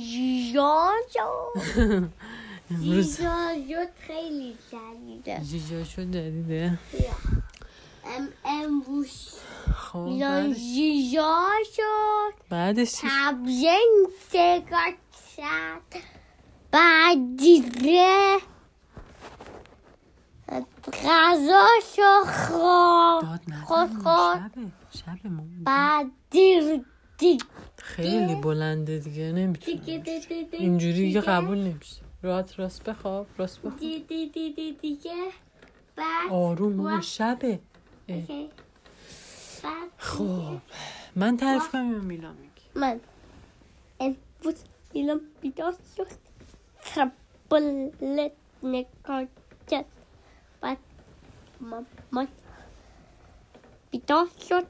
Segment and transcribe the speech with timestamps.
[0.00, 0.94] جیجان
[2.80, 3.66] جیجان
[4.06, 6.78] خیلی شدیده جیجا شد جدیده.
[8.04, 9.34] ام امروز
[9.76, 10.08] خب
[11.76, 14.94] شد بعدش؟ تبزین سگات.
[15.36, 16.02] شد
[16.70, 18.38] بعد دیگه
[21.04, 21.66] غذا
[21.96, 23.42] شو خورد
[24.90, 26.84] شبه ما بعد دیر
[27.22, 27.44] دیگه
[27.76, 31.20] خیلی بلنده دیگه نمی‌تونم دیگه اینجوری دیگه.
[31.20, 33.78] قبول نمیشه راست راست بخواب راست بخواب.
[33.78, 35.30] دی دی دی دی دیگه.
[35.96, 37.58] بعد آروم و- شبه.
[39.98, 40.58] خب.
[41.16, 43.00] من تعریف کنم یا میلا میگی؟ من.
[44.00, 44.54] امروز
[44.94, 46.06] میلم بیدار شد.
[46.94, 49.24] تبلت نگاه
[49.70, 49.84] کرد.
[50.60, 50.78] بعد
[51.60, 52.28] مامان
[53.90, 54.66] بیدار شد.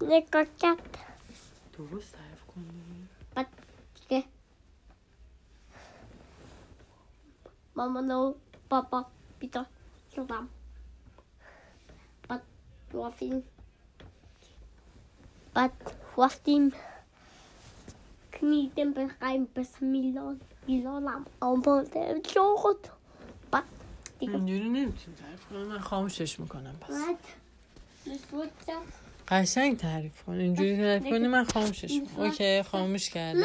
[0.00, 0.98] نگاه کرد
[1.78, 3.46] درست تعریف کنی؟ بعد
[4.08, 4.24] دیگه.
[7.76, 8.34] مامان و
[8.68, 9.06] بابا
[9.38, 9.66] بیدار
[10.16, 10.48] شدم
[12.28, 12.42] بعد
[12.94, 13.42] رفتیم.
[15.54, 15.72] بعد
[16.18, 16.72] رفتیم.
[18.32, 20.36] knieten bereim bis Milan.
[20.68, 22.86] Milanم آماده شد.
[23.50, 23.64] بعد
[24.18, 24.32] دیگه.
[24.34, 26.94] اینجوری نمی‌تونی تعریف کنی؟ من خاموشش می‌کنم پس.
[28.06, 28.50] نشد
[29.28, 30.32] قشنگ تعریف کن.
[30.32, 33.40] اینجوری تعریف کنی من خاموشش اوکی خاموش کردم.